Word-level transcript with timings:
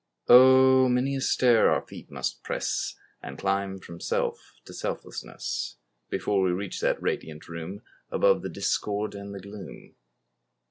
Oh! 0.27 0.89
many 0.89 1.15
a 1.15 1.21
stair 1.21 1.69
our 1.69 1.85
feet 1.85 2.09
must 2.09 2.41
press, 2.43 2.95
And 3.21 3.37
climb 3.37 3.77
from 3.77 3.99
self 3.99 4.55
to 4.65 4.73
selflessness, 4.73 5.77
Before 6.09 6.41
we 6.41 6.49
reach 6.49 6.81
that 6.81 6.99
radiant 6.99 7.47
room 7.47 7.83
Above 8.09 8.41
the 8.41 8.49
discord 8.49 9.13
and 9.13 9.31
the 9.31 9.39
gloom. 9.39 9.93